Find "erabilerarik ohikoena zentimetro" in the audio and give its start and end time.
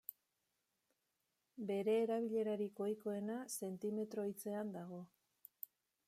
2.05-4.25